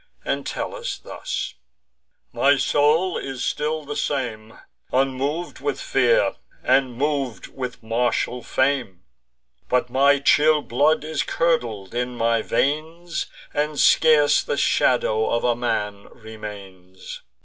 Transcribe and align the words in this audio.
Entellus, 0.25 0.97
thus: 0.97 1.53
"My 2.33 2.57
soul 2.57 3.19
is 3.19 3.45
still 3.45 3.85
the 3.85 3.95
same, 3.95 4.57
Unmov'd 4.91 5.59
with 5.59 5.79
fear, 5.79 6.37
and 6.63 6.97
mov'd 6.97 7.49
with 7.49 7.83
martial 7.83 8.41
fame; 8.41 9.03
But 9.69 9.91
my 9.91 10.17
chill 10.17 10.63
blood 10.63 11.03
is 11.03 11.21
curdled 11.21 11.93
in 11.93 12.15
my 12.15 12.41
veins, 12.41 13.27
And 13.53 13.79
scarce 13.79 14.41
the 14.43 14.57
shadow 14.57 15.29
of 15.29 15.43
a 15.43 15.55
man 15.55 16.05
remains. 16.11 17.21